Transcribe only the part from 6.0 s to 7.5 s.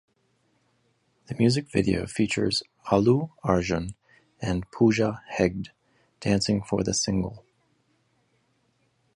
dancing for the single.